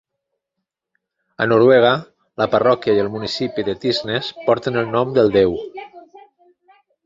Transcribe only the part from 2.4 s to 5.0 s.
la parròquia i el municipi de Tysnes porten el